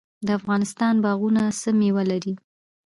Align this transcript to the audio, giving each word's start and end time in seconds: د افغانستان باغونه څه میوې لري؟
د 0.25 0.27
افغانستان 0.39 0.93
باغونه 1.03 1.43
څه 1.59 1.69
میوې 1.79 2.03
لري؟ 2.11 2.33